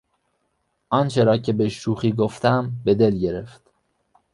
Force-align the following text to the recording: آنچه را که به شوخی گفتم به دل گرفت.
آنچه 0.89 1.23
را 1.23 1.37
که 1.37 1.53
به 1.53 1.69
شوخی 1.69 2.11
گفتم 2.11 2.71
به 2.85 2.95
دل 2.95 3.17
گرفت. 3.19 3.61